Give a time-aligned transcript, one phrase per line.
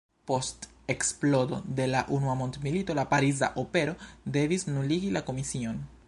[0.29, 0.63] Post
[0.93, 3.93] eksplodo de la unua mondmilito la Pariza Opero
[4.39, 5.79] devis nuligi la komision.